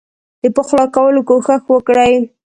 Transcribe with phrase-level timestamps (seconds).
[0.41, 2.13] د پخلا کولو کوښښ وکړي.